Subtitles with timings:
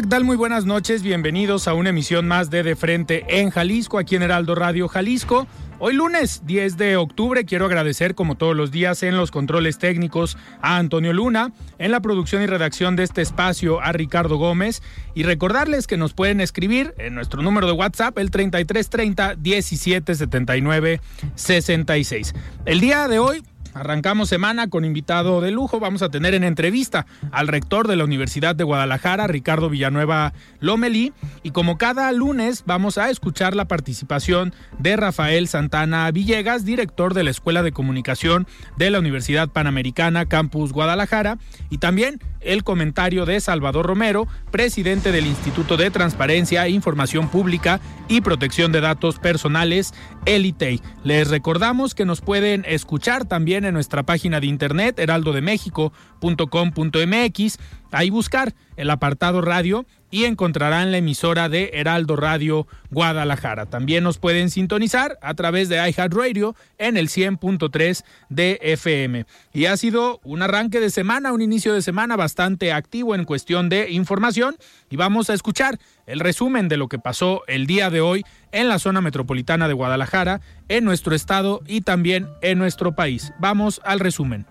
[0.00, 1.02] Muy buenas noches.
[1.02, 5.46] Bienvenidos a una emisión más de De Frente en Jalisco, aquí en Heraldo Radio Jalisco.
[5.78, 10.38] Hoy lunes 10 de octubre quiero agradecer como todos los días en los controles técnicos
[10.62, 14.82] a Antonio Luna, en la producción y redacción de este espacio a Ricardo Gómez
[15.14, 21.00] y recordarles que nos pueden escribir en nuestro número de WhatsApp el 3330 1779
[21.34, 22.34] 66.
[22.64, 23.42] El día de hoy
[23.74, 25.78] Arrancamos semana con invitado de lujo.
[25.78, 31.12] Vamos a tener en entrevista al rector de la Universidad de Guadalajara, Ricardo Villanueva Lomelí.
[31.42, 37.24] Y como cada lunes, vamos a escuchar la participación de Rafael Santana Villegas, director de
[37.24, 41.38] la Escuela de Comunicación de la Universidad Panamericana, Campus Guadalajara.
[41.70, 48.22] Y también el comentario de Salvador Romero, presidente del Instituto de Transparencia, Información Pública y
[48.22, 49.94] Protección de Datos Personales,
[50.26, 50.80] Elitei.
[51.04, 57.58] Les recordamos que nos pueden escuchar también en nuestra página de internet heraldodemexico.com.mx,
[57.90, 63.66] ahí buscar el apartado radio y encontrarán la emisora de Heraldo Radio Guadalajara.
[63.66, 69.26] También nos pueden sintonizar a través de iHeartRadio en el 100.3 de FM.
[69.52, 73.68] Y ha sido un arranque de semana, un inicio de semana bastante activo en cuestión
[73.68, 74.56] de información
[74.88, 78.68] y vamos a escuchar el resumen de lo que pasó el día de hoy en
[78.68, 83.32] la zona metropolitana de Guadalajara, en nuestro estado y también en nuestro país.
[83.38, 84.46] Vamos al resumen.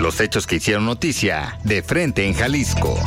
[0.00, 2.98] Los hechos que hicieron noticia de frente en Jalisco.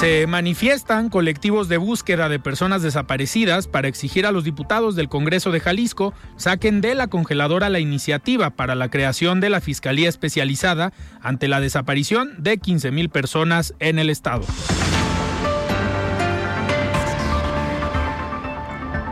[0.00, 5.50] Se manifiestan colectivos de búsqueda de personas desaparecidas para exigir a los diputados del Congreso
[5.50, 10.94] de Jalisco saquen de la congeladora la iniciativa para la creación de la Fiscalía Especializada
[11.20, 14.44] ante la desaparición de 15 mil personas en el Estado.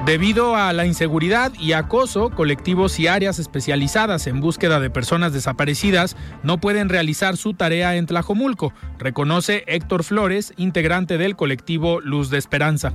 [0.09, 6.17] Debido a la inseguridad y acoso, colectivos y áreas especializadas en búsqueda de personas desaparecidas
[6.43, 12.39] no pueden realizar su tarea en Tlajomulco, reconoce Héctor Flores, integrante del colectivo Luz de
[12.39, 12.95] Esperanza.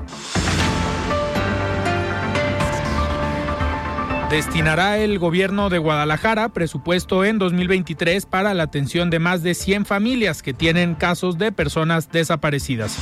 [4.31, 9.85] Destinará el gobierno de Guadalajara presupuesto en 2023 para la atención de más de 100
[9.85, 12.97] familias que tienen casos de personas desaparecidas.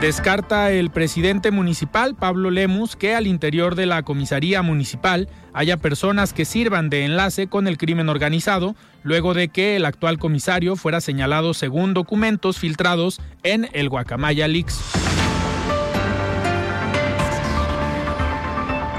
[0.00, 6.32] Descarta el presidente municipal, Pablo Lemus, que al interior de la comisaría municipal haya personas
[6.32, 11.00] que sirvan de enlace con el crimen organizado, luego de que el actual comisario fuera
[11.00, 14.80] señalado según documentos filtrados en el Guacamaya Leaks.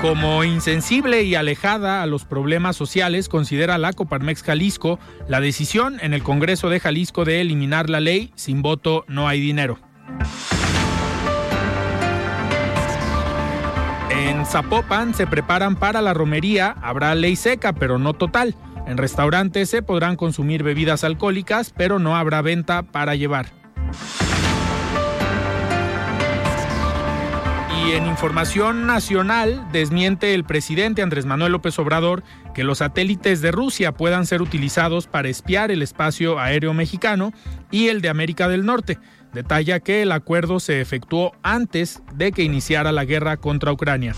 [0.02, 5.00] Como insensible y alejada a los problemas sociales, considera la Coparmex Jalisco
[5.30, 9.40] la decisión en el Congreso de Jalisco de eliminar la ley sin voto no hay
[9.40, 9.80] dinero.
[14.30, 18.56] En Zapopan se preparan para la romería, habrá ley seca, pero no total.
[18.86, 23.48] En restaurantes se podrán consumir bebidas alcohólicas, pero no habrá venta para llevar.
[27.76, 32.22] Y en información nacional, desmiente el presidente Andrés Manuel López Obrador
[32.54, 37.34] que los satélites de Rusia puedan ser utilizados para espiar el espacio aéreo mexicano
[37.72, 39.00] y el de América del Norte.
[39.34, 44.16] Detalla que el acuerdo se efectuó antes de que iniciara la guerra contra Ucrania.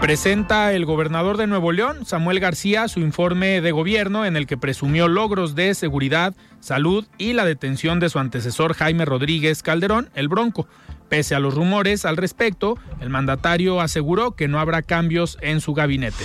[0.00, 4.56] Presenta el gobernador de Nuevo León, Samuel García, su informe de gobierno en el que
[4.56, 10.28] presumió logros de seguridad, salud y la detención de su antecesor Jaime Rodríguez Calderón, el
[10.28, 10.66] Bronco
[11.12, 15.74] Pese a los rumores al respecto, el mandatario aseguró que no habrá cambios en su
[15.74, 16.24] gabinete.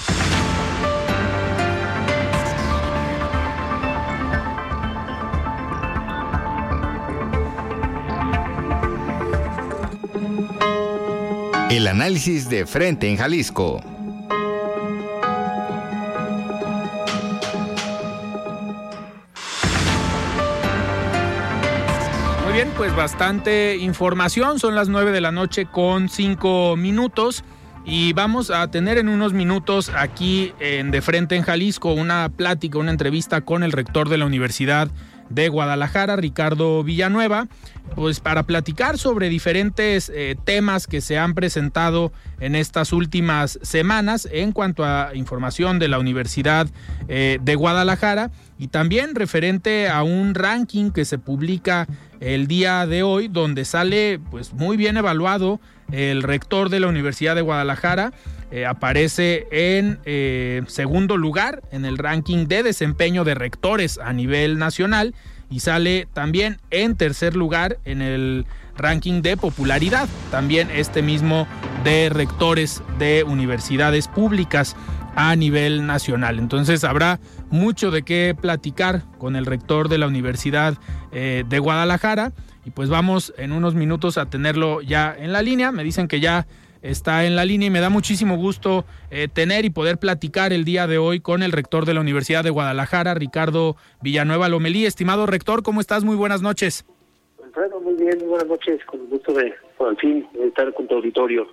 [11.70, 13.82] El análisis de frente en Jalisco.
[22.46, 24.60] Muy bien, pues bastante información.
[24.60, 27.44] Son las 9 de la noche con 5 minutos.
[27.86, 32.80] Y vamos a tener en unos minutos aquí en De Frente en Jalisco una plática,
[32.80, 34.90] una entrevista con el rector de la Universidad
[35.30, 37.48] de Guadalajara, Ricardo Villanueva,
[37.96, 44.28] pues para platicar sobre diferentes eh, temas que se han presentado en estas últimas semanas
[44.32, 46.68] en cuanto a información de la Universidad
[47.08, 51.88] eh, de Guadalajara y también referente a un ranking que se publica
[52.20, 55.60] el día de hoy donde sale pues muy bien evaluado
[55.92, 58.12] el rector de la Universidad de Guadalajara
[58.52, 64.58] eh, aparece en eh, segundo lugar en el ranking de desempeño de rectores a nivel
[64.58, 65.14] nacional
[65.50, 68.46] y sale también en tercer lugar en el
[68.78, 71.48] ranking de popularidad, también este mismo
[71.84, 74.76] de rectores de universidades públicas
[75.16, 76.38] a nivel nacional.
[76.38, 80.78] Entonces habrá mucho de qué platicar con el rector de la Universidad
[81.12, 82.34] eh, de Guadalajara
[82.66, 85.72] y pues vamos en unos minutos a tenerlo ya en la línea.
[85.72, 86.46] Me dicen que ya
[86.92, 90.64] está en la línea y me da muchísimo gusto eh, tener y poder platicar el
[90.64, 94.86] día de hoy con el rector de la Universidad de Guadalajara, Ricardo Villanueva Lomelí.
[94.86, 96.04] Estimado rector, ¿cómo estás?
[96.04, 96.86] Muy buenas noches.
[97.44, 100.96] Alfredo, muy bien, muy buenas noches, con el gusto de, por fin, estar con tu
[100.96, 101.48] auditorio.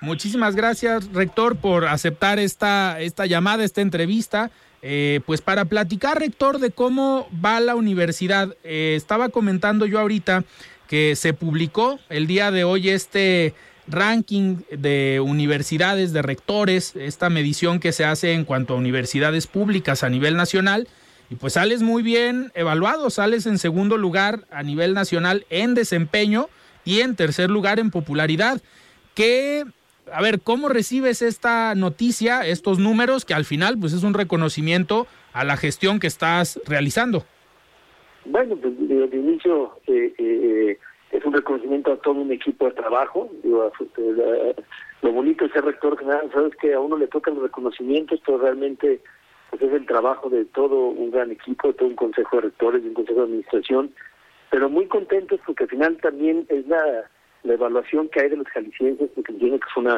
[0.00, 4.50] muchísimas gracias, rector, por aceptar esta, esta llamada, esta entrevista.
[4.84, 8.54] Eh, pues para platicar, rector, de cómo va la universidad.
[8.64, 10.42] Eh, estaba comentando yo ahorita
[10.88, 13.54] que se publicó el día de hoy este
[13.88, 20.02] ranking de universidades, de rectores, esta medición que se hace en cuanto a universidades públicas
[20.02, 20.88] a nivel nacional.
[21.30, 26.48] Y pues sales muy bien evaluado, sales en segundo lugar a nivel nacional en desempeño
[26.84, 28.60] y en tercer lugar en popularidad.
[29.14, 29.64] ¿Qué,
[30.12, 35.06] a ver, cómo recibes esta noticia, estos números, que al final pues es un reconocimiento
[35.32, 37.24] a la gestión que estás realizando?
[38.24, 40.78] Bueno, pues de inicio eh, eh,
[41.12, 43.30] es un reconocimiento a todo un equipo de trabajo.
[43.42, 43.70] Digo,
[45.02, 48.38] lo bonito de ser rector general, sabes que a uno le tocan los reconocimientos, pero
[48.38, 49.00] realmente
[49.50, 52.82] pues es el trabajo de todo un gran equipo, de todo un consejo de rectores
[52.82, 53.92] y un consejo de administración,
[54.50, 57.04] pero muy contentos porque al final también es la,
[57.44, 59.96] evaluación que hay de los jaliscienses, porque entiendo que es una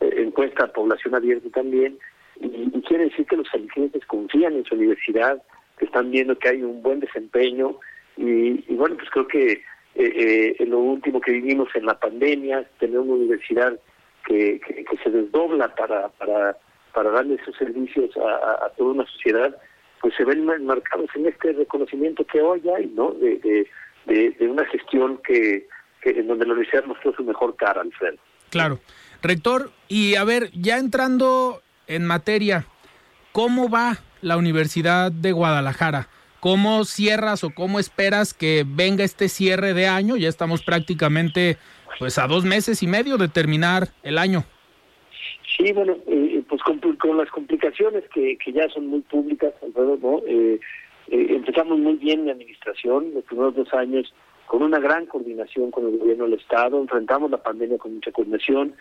[0.00, 1.98] eh, encuesta a población abierta también,
[2.40, 5.42] y, y, quiere decir que los jaliscienses confían en su universidad,
[5.76, 7.76] que están viendo que hay un buen desempeño,
[8.16, 9.60] y, y bueno, pues creo que
[9.94, 13.78] eh, eh, lo último que vivimos en la pandemia, tener una universidad
[14.26, 16.56] que, que, se desdobla para, para,
[16.92, 19.56] para darle esos servicios a, toda una sociedad,
[20.00, 23.12] pues se ven marcados en este reconocimiento que hoy hay, ¿no?
[23.12, 23.68] De,
[24.40, 25.66] una gestión que,
[26.02, 28.16] que, en donde la universidad mostró su mejor cara, Alfredo.
[28.50, 28.78] Claro.
[29.22, 32.66] Rector, y a ver, ya entrando en materia,
[33.32, 36.08] ¿cómo va la Universidad de Guadalajara?
[36.44, 40.18] ¿Cómo cierras o cómo esperas que venga este cierre de año?
[40.18, 41.56] Ya estamos prácticamente
[41.98, 44.44] pues a dos meses y medio de terminar el año.
[45.56, 50.20] Sí, bueno, eh, pues con, las complicaciones que, que ya son muy públicas, ¿no?
[50.26, 50.60] Eh,
[51.08, 54.12] eh, empezamos muy bien la administración, los primeros dos años,
[54.44, 58.74] con una gran coordinación con el gobierno del Estado, enfrentamos la pandemia con mucha coordinación,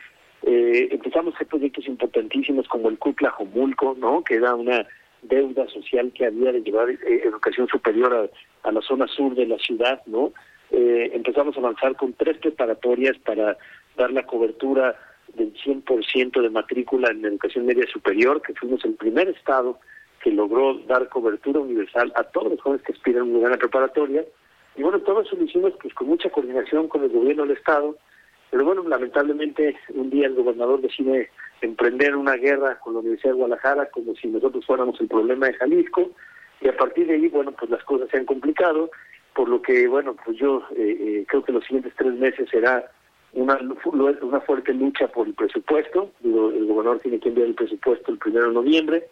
[0.46, 4.22] empezamos a hacer proyectos importantísimos como el CUCLA Jomulco, ¿no?
[4.26, 4.86] que era una
[5.24, 8.30] deuda social que había de llevar eh, educación superior
[8.64, 10.34] a, la zona sur de la ciudad, ¿no?
[10.72, 13.58] Eh, empezamos a avanzar con tres preparatorias para
[13.98, 14.96] dar la cobertura
[15.36, 19.80] del 100% de matrícula en educación media superior, que fuimos el primer estado
[20.22, 24.24] que logró dar cobertura universal a todos los jóvenes que aspiran una preparatoria.
[24.76, 27.98] Y bueno, todo eso lo hicimos pues, con mucha coordinación con el gobierno del estado,
[28.54, 31.32] pero bueno, lamentablemente un día el gobernador decide
[31.62, 35.56] emprender una guerra con la Universidad de Guadalajara como si nosotros fuéramos el problema de
[35.56, 36.12] Jalisco
[36.62, 38.92] y a partir de ahí, bueno, pues las cosas se han complicado,
[39.34, 42.92] por lo que, bueno, pues yo eh, eh, creo que los siguientes tres meses será
[43.32, 43.58] una,
[44.22, 48.50] una fuerte lucha por el presupuesto, el gobernador tiene que enviar el presupuesto el primero
[48.50, 49.08] de noviembre,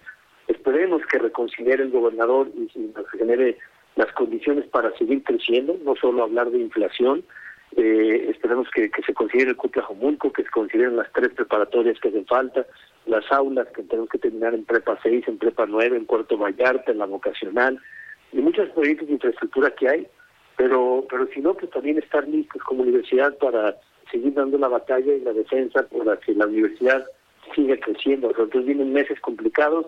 [0.49, 2.69] esperemos que reconsidere el gobernador y
[3.17, 3.57] genere
[3.95, 7.23] las condiciones para seguir creciendo, no solo hablar de inflación,
[7.77, 12.09] eh, esperemos que, se considere el Cupla Jomulco, que se consideren las tres preparatorias que
[12.09, 12.65] hacen falta,
[13.05, 16.91] las aulas que tenemos que terminar en Prepa 6, en Prepa 9, en Puerto Vallarta,
[16.91, 17.79] en la vocacional,
[18.31, 20.07] y muchos proyectos de infraestructura que hay,
[20.57, 23.75] pero pero si no, pues también estar listos como universidad para
[24.11, 27.05] seguir dando la batalla y la defensa para que la universidad
[27.55, 28.29] siga creciendo.
[28.29, 29.87] Entonces vienen meses complicados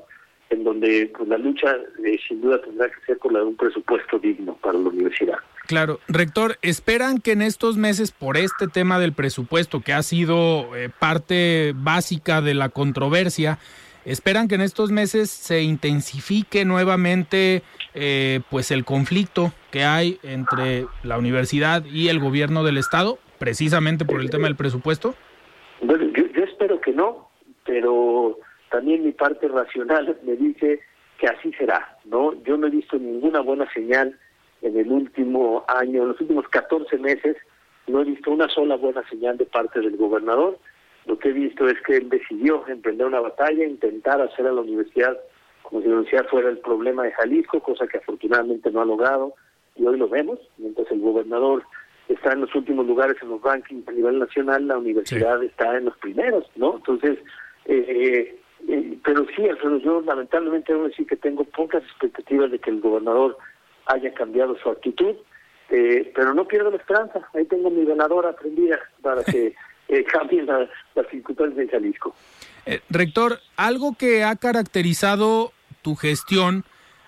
[0.49, 3.57] en donde pues, la lucha eh, sin duda tendrá que ser con la de un
[3.57, 5.37] presupuesto digno para la universidad.
[5.65, 10.75] Claro, rector, ¿esperan que en estos meses, por este tema del presupuesto, que ha sido
[10.75, 13.59] eh, parte básica de la controversia,
[14.03, 20.85] esperan que en estos meses se intensifique nuevamente eh, pues el conflicto que hay entre
[21.01, 25.15] la universidad y el gobierno del estado, precisamente por el tema del presupuesto?
[25.81, 27.29] Bueno, yo espero que no,
[27.65, 28.37] pero
[28.69, 30.81] también mi parte racional me dice
[31.17, 32.33] que así será, ¿no?
[32.43, 34.19] Yo no he visto ninguna buena señal
[34.63, 37.37] en el último año, en los últimos 14 meses,
[37.87, 40.57] no he visto una sola buena señal de parte del gobernador.
[41.05, 44.61] Lo que he visto es que él decidió emprender una batalla, intentar hacer a la
[44.61, 45.17] universidad
[45.63, 49.33] como si la universidad fuera el problema de Jalisco, cosa que afortunadamente no ha logrado,
[49.75, 51.63] y hoy lo vemos, mientras el gobernador
[52.07, 55.85] está en los últimos lugares en los rankings a nivel nacional, la universidad está en
[55.85, 56.75] los primeros, ¿no?
[56.75, 57.17] Entonces,
[57.65, 62.69] eh, eh, pero sí, Alfredo, yo lamentablemente debo decir que tengo pocas expectativas de que
[62.69, 63.37] el gobernador
[63.85, 65.15] haya cambiado su actitud,
[65.69, 67.21] eh, pero no pierdo la esperanza.
[67.33, 69.55] Ahí tengo mi ganadora prendida para que
[69.87, 70.69] eh, cambien las
[71.09, 72.15] circunstancias de Jalisco.
[72.89, 76.63] rector, algo que ha caracterizado tu gestión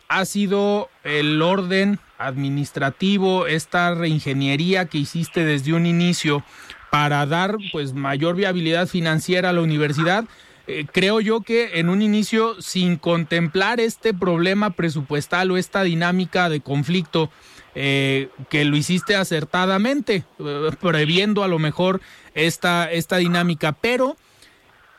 [0.07, 6.43] ha sido el orden administrativo, esta reingeniería que hiciste desde un inicio
[6.91, 10.25] para dar pues mayor viabilidad financiera a la universidad
[10.67, 16.49] eh, creo yo que en un inicio, sin contemplar este problema presupuestal o esta dinámica
[16.49, 17.29] de conflicto,
[17.75, 22.01] eh, que lo hiciste acertadamente, eh, previendo a lo mejor
[22.33, 24.15] esta, esta dinámica, pero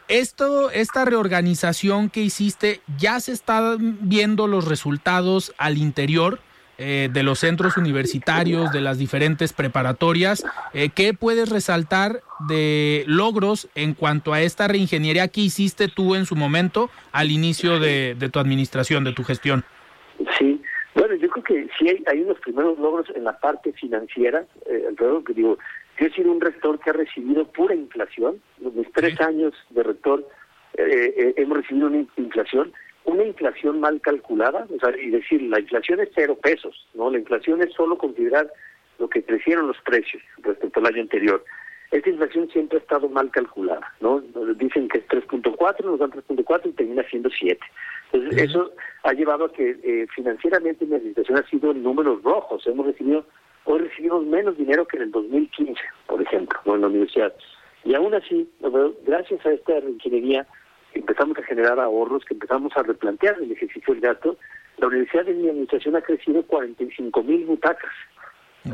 [0.09, 6.41] esto, esta reorganización que hiciste, ya se están viendo los resultados al interior
[6.79, 10.45] eh, de los centros universitarios, de las diferentes preparatorias.
[10.75, 16.27] Eh, ¿Qué puedes resaltar de logros en cuanto a esta reingeniería que hiciste tú en
[16.27, 19.65] su momento al inicio de, tu administración, de tu gestión?
[20.39, 20.61] Sí,
[20.95, 25.25] bueno, yo creo que sí hay, unos primeros logros en la parte financiera, eh, alrededor
[25.25, 25.57] que digo,
[25.99, 29.83] yo he sido un rector que ha recibido pura inflación, los mis tres años de
[29.83, 30.29] rector
[30.75, 32.75] eh, hemos recibido una inflación
[33.17, 37.11] una inflación mal calculada, o sea, y decir, la inflación es cero pesos, ¿no?
[37.11, 38.53] La inflación es solo considerar
[38.99, 41.43] lo que crecieron los precios respecto al año anterior.
[41.91, 44.21] Esta inflación siempre ha estado mal calculada, ¿no?
[44.57, 47.59] Dicen que es 3.4, nos dan 3.4 y termina siendo 7.
[48.13, 52.67] Entonces, eso ha llevado a que eh, financieramente mi administración ha sido en números rojos.
[52.67, 53.25] Hemos recibido,
[53.65, 56.75] hoy recibimos menos dinero que en el 2015, por ejemplo, ¿no?
[56.75, 57.35] en la universidad.
[57.85, 58.49] Y aún así,
[59.07, 60.47] gracias a esta ingeniería,
[60.99, 64.37] empezamos a generar ahorros, que empezamos a replantear el ejercicio del gasto,
[64.79, 67.93] la Universidad de mi administración ha crecido 45 mil butacas,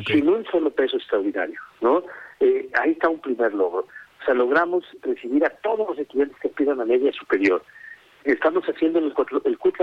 [0.06, 2.02] sin un solo peso extraordinario, ¿no?
[2.40, 3.86] Eh, ahí está un primer logro.
[4.20, 7.62] O sea, logramos recibir a todos los estudiantes que aspiran a media superior.
[8.24, 9.12] Estamos haciendo el,
[9.44, 9.76] el CUT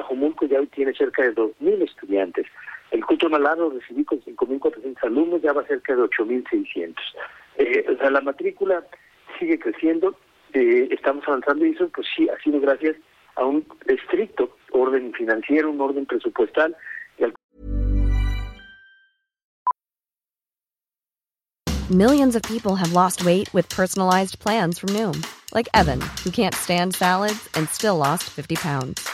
[0.50, 2.48] ya hoy tiene cerca de 2.000 estudiantes.
[2.92, 6.96] El CUT Malado recibí con 5.400 alumnos, ya va cerca de 8.600.
[7.58, 8.84] Eh, o sea, la matrícula
[9.38, 10.16] sigue creciendo
[10.54, 12.96] eh, estamos avanzando y eso pues sí ha sido gracias
[13.36, 16.76] a un estricto orden financiero, un orden presupuestal.
[21.90, 25.26] Millions of people have lost weight with personalized plans from Noom,
[25.56, 29.10] like Evan, who can't stand salads and still lost 50 pounds.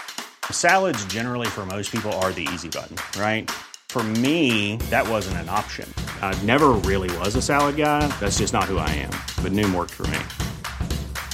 [0.52, 3.50] Salads generally for most people are the easy button, right?
[3.88, 5.88] For me, that wasn't an option.
[6.22, 8.10] I never really was a salad guy.
[8.20, 9.12] That's just not who I am.
[9.42, 10.20] But Noom worked for me.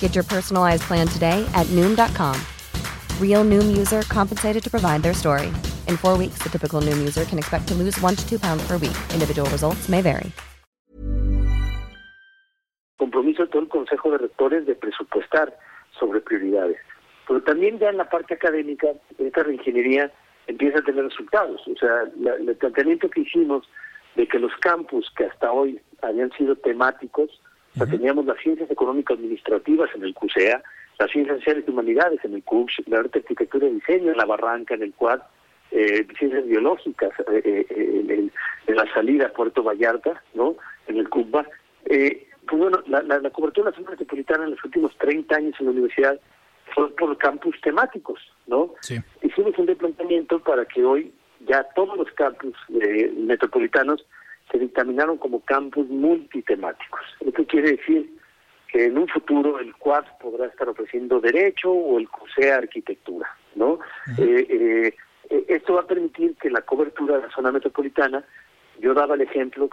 [0.00, 2.40] Get your personalized plan today at noom.com.
[3.20, 5.48] Real noom user compensated to provide their story.
[5.88, 8.66] In four weeks, the typical noom user can expect to lose one to two pounds
[8.66, 8.96] per week.
[9.12, 10.32] Individual results may vary.
[12.98, 15.54] Compromiso de todo el Consejo de Rectores de presupuestar
[15.98, 16.78] sobre prioridades.
[17.28, 18.88] Pero también ya en la parte académica,
[19.18, 20.10] esta reingeniería
[20.46, 21.60] empieza a tener resultados.
[21.66, 23.68] O sea, la, el planteamiento que hicimos
[24.14, 27.40] de que los campus que hasta hoy habían sido temáticos,
[27.84, 30.62] teníamos las ciencias económicas administrativas en el CUSEA,
[30.98, 34.24] las ciencias sociales y humanidades en el CUCS, la arte arquitectura y diseño en la
[34.24, 35.20] Barranca, en el CUAD,
[35.72, 38.30] eh, ciencias biológicas eh, eh,
[38.66, 40.56] en, la salida a Puerto Vallarta, ¿no?
[40.86, 41.46] En el CUBA.
[41.84, 45.66] pues bueno, la, la, cobertura de la zona metropolitana en los últimos 30 años en
[45.66, 46.20] la universidad
[46.74, 48.74] fue por campus temáticos, ¿no?
[48.80, 48.98] Sí.
[49.22, 51.12] Hicimos un replanteamiento para que hoy
[51.46, 54.04] ya todos los campus eh, metropolitanos
[54.50, 57.00] se dictaminaron como campus multitemáticos.
[57.20, 58.10] Esto quiere decir
[58.68, 63.78] que en un futuro el CUAS podrá estar ofreciendo derecho o el CUSEA arquitectura, ¿no?
[64.18, 64.92] Eh,
[65.30, 68.24] eh, esto va a permitir que la cobertura de la zona metropolitana,
[68.80, 69.70] yo daba el ejemplo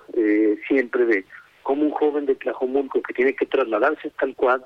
[0.67, 1.25] siempre de
[1.63, 4.61] como un joven de Tlajomulco que tiene que trasladarse hasta el cuad,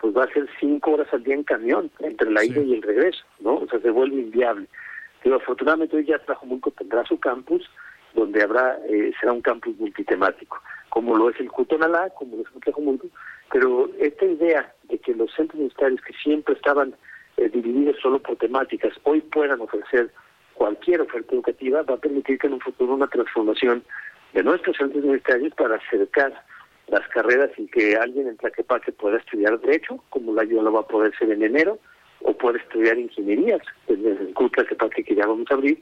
[0.00, 2.82] pues va a ser cinco horas al día en camión, entre la ida y el
[2.82, 3.56] regreso, ¿no?
[3.56, 4.66] O sea, se vuelve inviable.
[5.22, 7.68] Pero afortunadamente hoy ya Tlajomulco tendrá su campus,
[8.14, 12.48] donde habrá, eh, será un campus multitemático, como lo es el Cutonalá, como lo es
[12.54, 13.08] el Tlajomulco,
[13.52, 16.94] pero esta idea de que los centros universitarios que siempre estaban
[17.36, 20.10] eh, divididos solo por temáticas, hoy puedan ofrecer
[20.54, 23.84] cualquier oferta educativa, va a permitir que en un futuro una transformación
[24.32, 26.44] de nuestros centros universitarios para acercar
[26.88, 29.60] las carreras y que alguien en Tlaquepaque pueda estudiar.
[29.60, 31.78] Derecho, como la ayuda lo va a poder ser en enero,
[32.20, 35.80] o pueda estudiar Ingenierías, desde el CUT Tlaquepaque que ya vamos a abrir.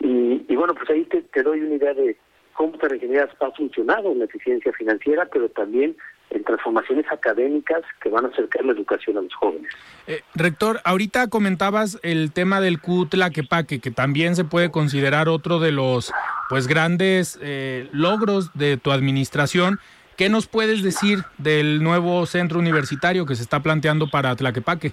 [0.00, 2.16] Y, bueno, pues ahí te, te doy una idea de
[2.58, 5.96] cómo la ingeniería ha funcionado en la eficiencia financiera, pero también
[6.30, 9.72] en transformaciones académicas que van a acercar la educación a los jóvenes.
[10.06, 15.72] Eh, rector, ahorita comentabas el tema del Tlaquepaque, que también se puede considerar otro de
[15.72, 16.12] los
[16.48, 19.78] pues grandes eh, logros de tu administración.
[20.16, 24.92] ¿Qué nos puedes decir del nuevo centro universitario que se está planteando para Tlaquepaque?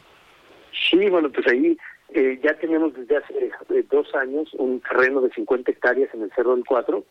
[0.89, 1.77] Sí, bueno, pues ahí
[2.13, 3.51] eh, ya tenemos desde hace
[3.89, 7.05] dos años un terreno de 50 hectáreas en el Cerro del Cuatro,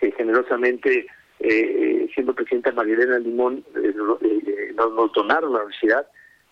[0.00, 1.06] que generosamente
[1.40, 6.06] eh, siendo presidenta Marilena Limón, eh, eh, nos, donaron la universidad.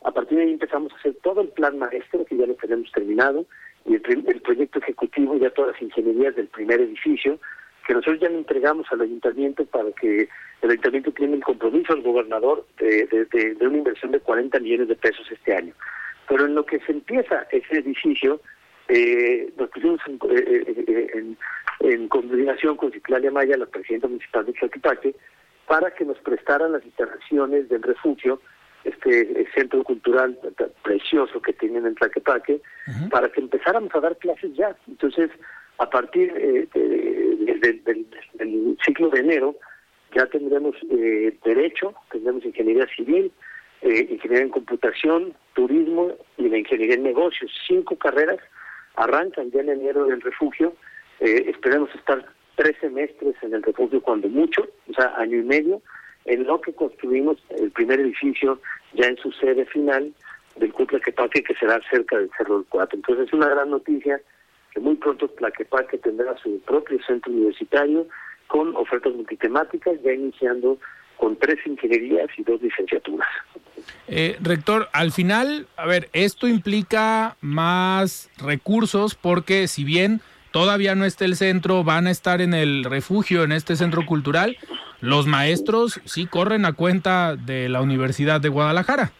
[0.04, 2.90] A partir de ahí empezamos a hacer todo el plan maestro, que ya lo tenemos
[2.92, 3.46] terminado,
[3.84, 4.00] y el,
[4.42, 7.38] proyecto ejecutivo, ya todas las ingenierías del primer edificio,
[7.86, 10.28] que nosotros ya le entregamos al ayuntamiento para que
[10.62, 14.96] el ayuntamiento tiene el compromiso al gobernador de, de, una inversión de 40 millones de
[14.96, 15.72] pesos este año.
[16.28, 18.40] Pero en lo que se empieza ese edificio,
[18.88, 20.18] eh, nos pusimos en,
[21.14, 21.38] en,
[21.80, 25.14] en coordinación con Ciclalia Maya, la presidenta municipal de Tlaquepaque,
[25.66, 28.40] para que nos prestaran las instalaciones del refugio,
[28.84, 30.38] este centro cultural
[30.82, 32.60] precioso que tienen en Tlaquepaque,
[33.10, 34.76] para que empezáramos a dar clases ya.
[34.86, 35.30] Entonces,
[35.78, 36.68] a partir eh,
[37.84, 39.56] del ciclo de enero,
[40.14, 43.32] ya tendremos eh, derecho, tendremos ingeniería civil,
[43.82, 47.50] eh, ingeniería en computación, turismo y la ingeniería en negocios.
[47.66, 48.38] Cinco carreras
[48.94, 50.74] arrancan ya en enero del refugio
[51.20, 52.24] eh, esperemos estar
[52.56, 55.82] tres semestres en el refugio cuando mucho, o sea, año y medio,
[56.24, 58.60] en lo que construimos el primer edificio
[58.94, 60.12] ya en su sede final
[60.56, 62.96] del Tlaquepaque, que será cerca del Cerro del Cuatro.
[62.96, 64.20] Entonces es una gran noticia
[64.72, 68.06] que muy pronto Tlaquepaque tendrá su propio centro universitario
[68.48, 70.78] con ofertas multitemáticas, ya iniciando
[71.16, 73.28] con tres ingenierías y dos licenciaturas.
[74.08, 80.20] Eh, rector, al final, a ver, esto implica más recursos porque si bien
[80.52, 84.56] todavía no está el centro, van a estar en el refugio, en este centro cultural.
[85.00, 89.12] Los maestros sí corren a cuenta de la Universidad de Guadalajara.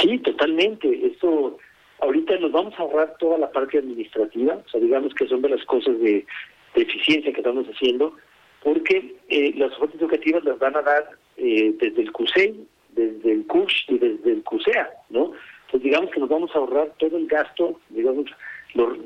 [0.00, 1.06] Sí, totalmente.
[1.06, 1.58] Esto,
[2.00, 5.50] ahorita nos vamos a ahorrar toda la parte administrativa, o sea, digamos que son de
[5.50, 6.26] las cosas de,
[6.74, 8.16] eficiencia que estamos haciendo,
[8.64, 12.54] porque eh, las ofertas educativas las van a dar eh, desde el CUSE,
[12.90, 15.32] desde el CUSH y desde el CUSEA, ¿no?
[15.66, 18.26] Entonces digamos que nos vamos a ahorrar todo el gasto, digamos,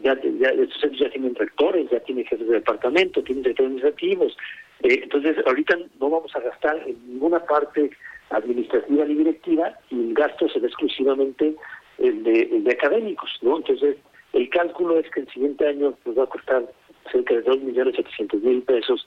[0.02, 4.36] ya, ya, estos centros ya tienen rectores, ya tienen jefes de departamento, tienen directores administrativos.
[4.82, 7.90] Eh, entonces, ahorita no vamos a gastar en ninguna parte
[8.30, 11.54] administrativa ni directiva y el gasto será exclusivamente
[11.98, 13.56] el de, académicos, ¿no?
[13.56, 13.96] Entonces,
[14.32, 16.64] el cálculo es que el siguiente año nos va a costar
[17.10, 19.06] cerca de 2.700.000 pesos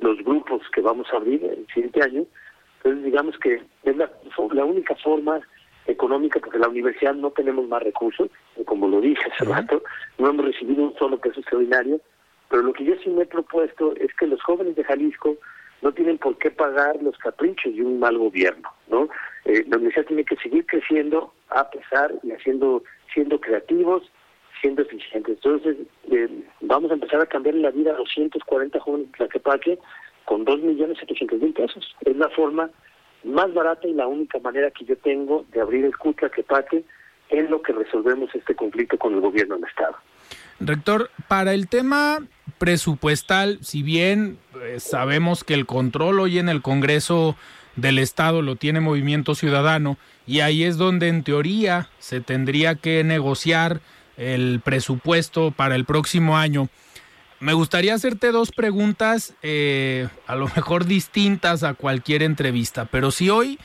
[0.00, 2.24] los grupos que vamos a abrir el siguiente año.
[2.78, 4.10] Entonces, digamos que es la,
[4.52, 5.40] la única forma
[5.86, 8.30] económica, porque la universidad no tenemos más recursos,
[8.66, 9.82] como lo dije hace rato,
[10.18, 12.00] no hemos recibido un solo peso extraordinario,
[12.48, 15.36] pero lo que yo sí me he propuesto es que los jóvenes de Jalisco
[15.82, 19.08] no tienen por qué pagar los caprichos de un mal gobierno, ¿no?
[19.44, 22.82] Eh, la universidad tiene que seguir creciendo a pesar y haciendo,
[23.12, 24.02] siendo creativos,
[24.62, 25.36] eficientes.
[25.36, 25.76] Entonces,
[26.10, 26.28] eh,
[26.60, 29.78] vamos a empezar a cambiar la vida a 240 jóvenes de Tlaquepaque
[30.24, 31.96] con 2.700.000 pesos.
[32.04, 32.70] Es la forma
[33.24, 36.84] más barata y la única manera que yo tengo de abrir el Tlaquepaque
[37.30, 39.96] en lo que resolvemos este conflicto con el gobierno del Estado.
[40.60, 42.26] Rector, para el tema
[42.58, 47.36] presupuestal, si bien eh, sabemos que el control hoy en el Congreso
[47.76, 53.04] del Estado lo tiene Movimiento Ciudadano y ahí es donde en teoría se tendría que
[53.04, 53.80] negociar
[54.18, 56.68] el presupuesto para el próximo año.
[57.40, 63.30] me gustaría hacerte dos preguntas, eh, a lo mejor distintas a cualquier entrevista, pero si
[63.30, 63.58] hoy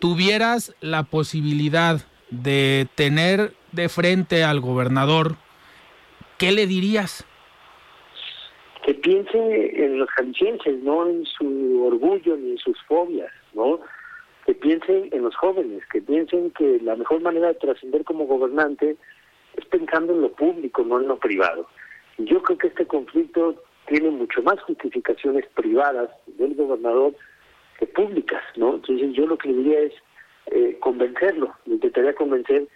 [0.00, 5.36] tuvieras la posibilidad de tener de frente al gobernador,
[6.38, 7.26] ¿qué le dirías?
[8.84, 13.80] Que piense en los jaliscienses, no en su orgullo ni en sus fobias, ¿no?
[14.46, 18.96] Que piensen en los jóvenes, que piensen que la mejor manera de trascender como gobernante
[19.60, 21.66] es pensando en lo público, no en lo privado.
[22.18, 27.14] Yo creo que este conflicto tiene mucho más justificaciones privadas del gobernador
[27.78, 28.74] que públicas, ¿no?
[28.74, 29.92] Entonces yo lo que diría es
[30.46, 32.68] eh, convencerlo, le intentaría convencer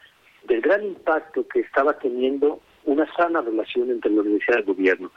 [0.44, 5.11] del gran impacto que estaba teniendo una sana relación entre la universidad y el gobierno.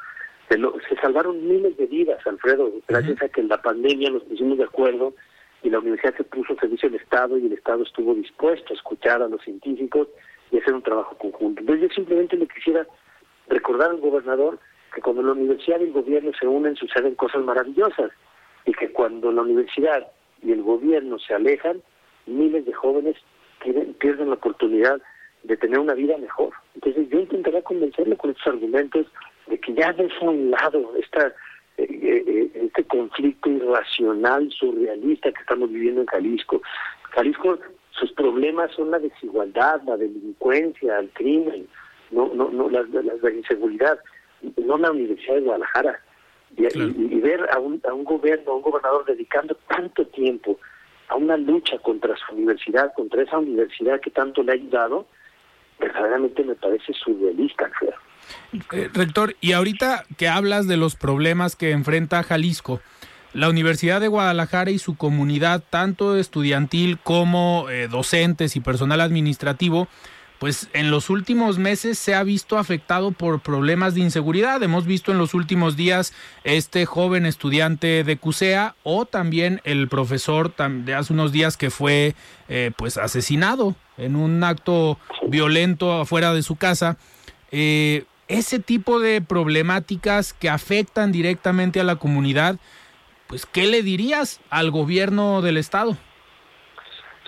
[0.49, 4.58] Se, se salvaron miles de vidas, Alfredo, gracias a que en la pandemia nos pusimos
[4.58, 5.13] de acuerdo
[5.63, 8.77] y la universidad se puso a servicio del Estado y el Estado estuvo dispuesto a
[8.77, 10.08] escuchar a los científicos
[10.51, 11.62] y hacer un trabajo conjunto.
[11.62, 12.88] Entonces yo simplemente le quisiera
[13.47, 14.60] recordar al gobernador
[14.93, 18.12] que cuando la universidad y el gobierno se unen suceden cosas maravillosas
[18.65, 20.07] y que cuando la universidad
[20.41, 21.81] y el gobierno se alejan,
[22.25, 23.15] miles de jóvenes
[23.99, 25.01] pierden, la oportunidad
[25.43, 26.53] de tener una vida mejor.
[26.75, 29.07] Entonces yo intentaría convencerle con estos argumentos
[29.47, 31.27] de que ya deja a un lado esta,
[31.77, 36.62] eh, eh, este conflicto irracional, surrealista que estamos viviendo en Jalisco.
[37.12, 37.57] Jalisco,
[37.99, 41.67] sus problemas son la desigualdad, la delincuencia, el crimen,
[42.12, 43.99] no, no, no la, la, inseguridad,
[44.57, 45.99] no la Universidad de Guadalajara.
[46.55, 50.57] Y, y, ver a un, a un gobierno, a un gobernador dedicando tanto tiempo
[51.10, 55.07] a una lucha contra su universidad, contra esa universidad que tanto le ha ayudado,
[55.79, 57.69] verdaderamente me parece surrealista,
[58.73, 62.81] eh, rector, y ahorita que hablas de los problemas que enfrenta Jalisco,
[63.38, 69.88] la Universidad de Guadalajara y su comunidad, tanto estudiantil como eh, docentes y personal administrativo,
[70.39, 74.63] pues en los últimos meses se ha visto afectado por problemas de inseguridad.
[74.63, 80.56] Hemos visto en los últimos días este joven estudiante de CUSEA o también el profesor
[80.56, 82.15] de hace unos días que fue
[82.50, 84.97] eh, pues asesinado en un acto
[85.28, 86.97] violento afuera de su casa.
[87.52, 92.58] Eh, ese tipo de problemáticas que afectan directamente a la comunidad,
[93.27, 95.97] pues ¿qué le dirías al gobierno del estado?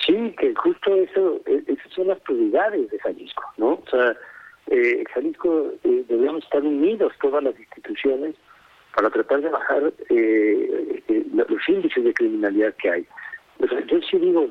[0.05, 3.73] Sí, que justo eso, e, esas son las prioridades de Jalisco, ¿no?
[3.73, 4.15] O sea,
[4.67, 8.35] eh, Jalisco eh, debemos estar unidos todas las instituciones
[8.95, 13.07] para tratar de bajar eh, eh los índices de criminalidad que hay.
[13.59, 14.47] O yo sí digo,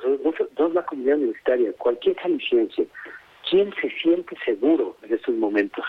[0.56, 2.86] dos la comunidad universitaria, cualquier jalisciense,
[3.48, 5.84] ¿quién se siente seguro en estos momentos?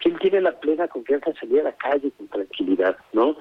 [0.00, 2.96] ¿Quién tiene la plena confianza en salir a la calle con tranquilidad?
[3.12, 3.36] ¿no?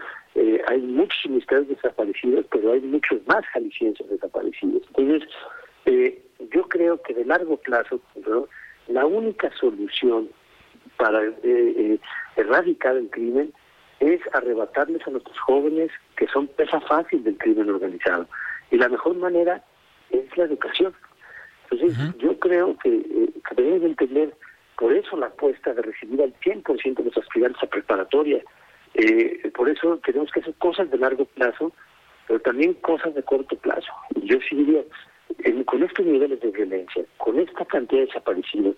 [0.68, 4.84] Eh, hay muchos ministerios desaparecidos, pero hay muchos más jaliscienses desaparecidos.
[4.96, 5.30] Entonces,
[5.86, 8.00] eh, yo creo que de largo plazo,
[8.88, 10.30] la única solución
[10.98, 12.00] para eh,
[12.36, 13.54] erradicar el crimen
[14.00, 18.28] es arrebatarles a nuestros jóvenes que son pesa fácil del crimen organizado.
[18.72, 19.64] Y la mejor manera
[20.10, 20.94] es la educación.
[21.70, 24.34] Entonces, yo creo que, que debemos entender
[24.78, 28.42] por eso la apuesta de recibir al 100% de los aspirantes a preparatoria.
[28.98, 31.72] Eh, por eso tenemos que hacer cosas de largo plazo,
[32.28, 33.92] pero también cosas de corto plazo.
[34.24, 34.82] Yo sí diría,
[35.66, 38.76] con estos niveles de violencia, con esta cantidad de desaparecidos,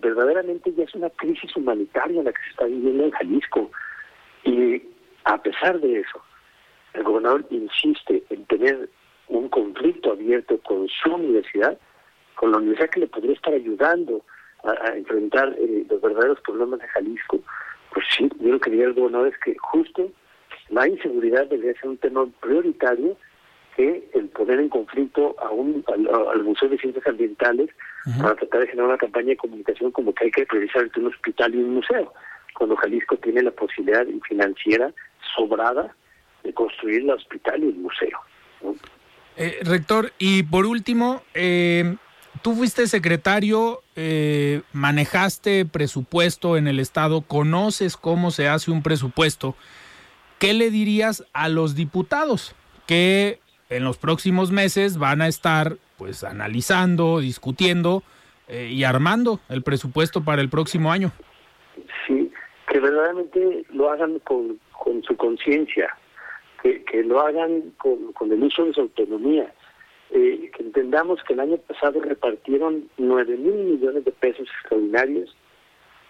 [0.00, 3.70] verdaderamente ya es una crisis humanitaria la que se está viviendo en Jalisco.
[4.44, 4.82] Y
[5.24, 6.22] a pesar de eso,
[6.92, 8.90] el gobernador insiste en tener
[9.28, 11.78] un conflicto abierto con su universidad,
[12.34, 14.22] con la universidad que le podría estar ayudando
[14.64, 17.40] a, enfrentar eh, los verdaderos problemas de Jalisco,
[17.96, 20.12] pues sí, yo lo que diría el gobernador es que justo
[20.68, 23.16] la inseguridad debería ser un tema prioritario
[23.74, 27.70] que el poner en conflicto a un, al, Museo de Ciencias Ambientales
[28.20, 31.06] para tratar de generar una campaña de comunicación como que hay que priorizar entre un
[31.06, 32.12] hospital y un museo,
[32.54, 34.92] cuando Jalisco tiene la posibilidad financiera
[35.34, 35.96] sobrada
[36.44, 38.18] de construir el hospital y el museo.
[39.38, 41.96] Eh, rector, y por último, eh,
[42.42, 49.54] tú fuiste secretario, eh, manejaste presupuesto en el Estado, conoces cómo se hace un presupuesto.
[50.38, 52.54] ¿Qué le dirías a los diputados
[52.86, 58.02] que en los próximos meses van a estar pues analizando, discutiendo
[58.48, 61.12] eh, y armando el presupuesto para el próximo año?
[62.06, 62.30] Sí,
[62.68, 65.96] que verdaderamente lo hagan con, con su conciencia,
[66.62, 69.52] que, que, lo hagan con, con el uso de su autonomía
[70.10, 75.36] eh, que entendamos que el año pasado repartieron 9 mil millones de pesos extraordinarios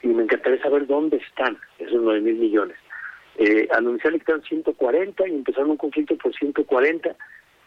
[0.02, 2.76] y me encantaría saber dónde están esos 9 mil millones.
[3.38, 7.16] Eh, anunciaron que quedaron 140 y empezaron un conflicto por 140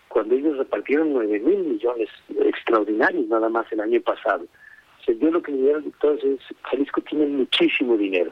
[0.08, 2.10] cuando ellos repartieron 9 mil millones
[2.44, 4.46] extraordinarios nada más el año pasado.
[5.08, 8.32] Yo lo que diría a es, Jalisco tiene muchísimo dinero,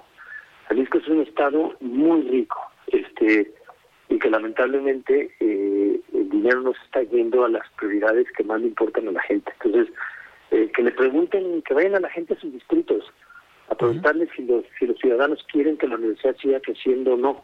[0.67, 3.51] Jalisco es un estado muy rico, este
[4.10, 8.62] y que lamentablemente eh, el dinero no se está yendo a las prioridades que más
[8.62, 9.52] le importan a la gente.
[9.62, 9.93] Entonces,
[10.52, 13.04] eh, que le pregunten, que vayan a la gente a sus distritos,
[13.70, 17.43] a preguntarles si los si los ciudadanos quieren que la universidad siga creciendo o no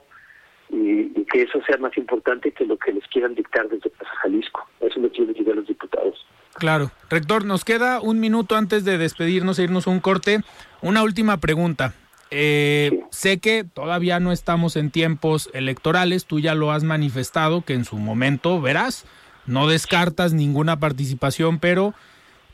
[0.70, 4.68] y, que eso sea más importante que lo que les quieran dictar desde Jalisco.
[4.80, 6.26] Eso lo quiero decir a los diputados.
[6.54, 6.92] Claro.
[7.10, 10.40] Rector, nos queda un minuto antes de despedirnos e irnos a un corte.
[10.82, 11.94] Una última pregunta.
[12.36, 17.74] Eh, sé que todavía no estamos en tiempos electorales, tú ya lo has manifestado que
[17.74, 19.06] en su momento verás,
[19.46, 21.94] no descartas ninguna participación, pero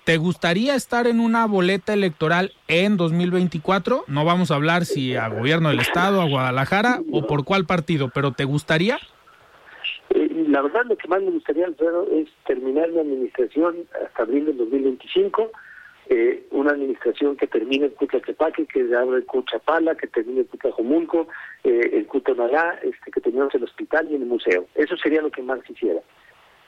[0.10, 4.06] ¿Te gustaría estar en una boleta electoral en 2024?
[4.08, 8.10] No vamos a hablar si a gobierno del estado, a Guadalajara o por cuál partido,
[8.12, 8.98] pero ¿te gustaría?
[10.10, 14.48] Eh, la verdad lo que más me gustaría, Alfredo, es terminar la administración hasta abril
[14.48, 15.52] del 2025,
[16.10, 21.28] eh, una administración que termine en Cuchatepaque, que abra el Cuchapala, que termine en Cuchajomulco,
[21.64, 24.66] eh, el Cutonalá, este, que termine el hospital y en el museo.
[24.76, 26.02] Eso sería lo que más quisiera.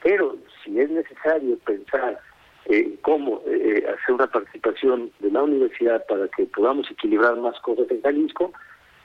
[0.04, 2.20] Pero si es necesario pensar
[2.66, 7.90] eh, cómo eh, hacer una participación de la universidad para que podamos equilibrar más cosas
[7.90, 8.54] en Jalisco,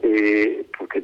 [0.03, 1.03] eh, porque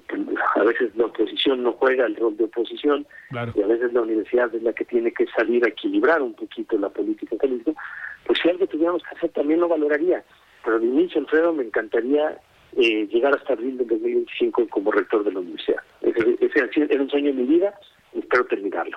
[0.56, 3.06] a veces la oposición no juega el rol de oposición
[3.54, 6.76] y a veces la universidad es la que tiene que salir a equilibrar un poquito
[6.76, 7.74] la política en Jalisco,
[8.32, 10.24] pues si algo tuviéramos que hacer también lo valoraría.
[10.64, 12.38] Pero al inicio, Alfredo, me encantaría
[12.78, 15.82] eh, llegar hasta abril del 2025 como rector de la universidad.
[16.00, 17.74] Ese, ese era un sueño en mi vida
[18.14, 18.96] y espero terminarlo.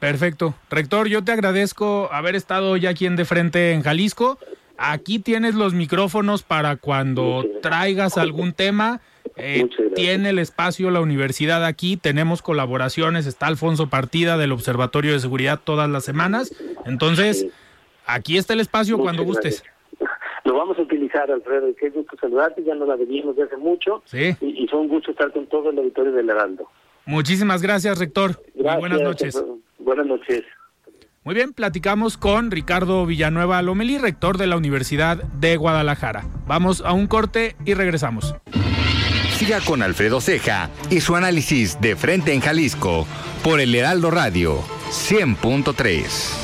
[0.00, 0.54] Perfecto.
[0.68, 4.38] Rector, yo te agradezco haber estado ya aquí en De Frente en Jalisco.
[4.76, 9.00] Aquí tienes los micrófonos para cuando traigas algún tema.
[9.36, 15.20] Eh, tiene el espacio la universidad aquí, tenemos colaboraciones, está Alfonso Partida del Observatorio de
[15.20, 16.54] Seguridad todas las semanas.
[16.84, 17.46] Entonces,
[18.06, 19.62] aquí está el espacio cuando gustes.
[20.44, 23.56] Lo vamos a utilizar, Alfredo, y qué gusto saludarte, ya nos la veníamos de hace
[23.56, 24.02] mucho.
[24.04, 24.36] Sí.
[24.42, 26.68] Y, fue un gusto estar con todo el auditorio del Heraldo.
[27.06, 28.42] Muchísimas gracias, rector.
[28.54, 29.42] buenas noches.
[29.78, 30.42] Buenas noches.
[31.24, 36.26] Muy bien, platicamos con Ricardo Villanueva Lomelí, rector de la Universidad de Guadalajara.
[36.46, 38.34] Vamos a un corte y regresamos.
[39.30, 43.06] Siga con Alfredo Ceja y su análisis de frente en Jalisco
[43.42, 44.58] por el Heraldo Radio
[44.90, 46.43] 100.3.